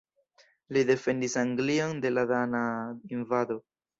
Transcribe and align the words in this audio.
Li 0.77 0.81
defendis 0.89 1.35
Anglion 1.41 1.93
de 2.05 2.13
la 2.15 2.25
dana 2.33 2.61
invado. 3.19 3.61